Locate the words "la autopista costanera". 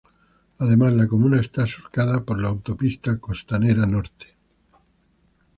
2.41-3.85